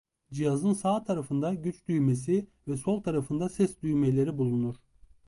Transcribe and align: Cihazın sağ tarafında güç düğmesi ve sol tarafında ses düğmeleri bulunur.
Cihazın 0.33 0.73
sağ 0.73 1.03
tarafında 1.03 1.53
güç 1.53 1.87
düğmesi 1.87 2.47
ve 2.67 2.77
sol 2.77 3.03
tarafında 3.03 3.49
ses 3.49 3.81
düğmeleri 3.83 4.37
bulunur. 4.37 4.75